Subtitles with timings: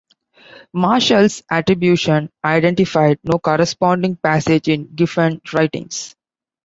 [0.73, 6.15] Marshall's attribution identified no corresponding passage in Giffen's writings.